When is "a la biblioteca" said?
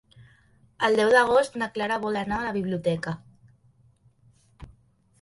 2.41-3.17